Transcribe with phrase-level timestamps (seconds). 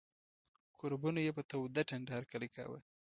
[0.79, 2.79] کوربنو یې په توده ټنډه هرکلی کاوه.